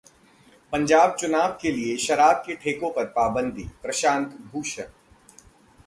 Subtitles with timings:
[0.73, 4.83] पंजाब चुनाव के लिए शराब के ठेको पर पाबंदी: प्रशांत भूषण